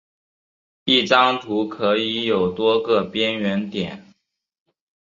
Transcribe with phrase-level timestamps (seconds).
[0.85, 4.03] 一张图可以有多个边缘点。